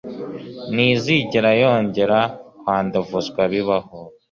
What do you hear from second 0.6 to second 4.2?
ntizigere yongera kwandavuzwa bibaho